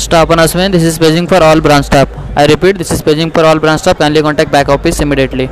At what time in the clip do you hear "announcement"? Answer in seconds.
0.30-0.72